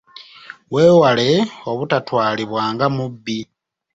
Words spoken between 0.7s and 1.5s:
Weewale